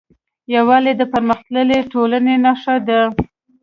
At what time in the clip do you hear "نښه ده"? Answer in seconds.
2.45-3.01